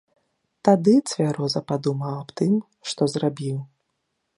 [0.69, 2.53] Тады цвяроза падумаў аб тым,
[2.91, 3.57] што зрабіў.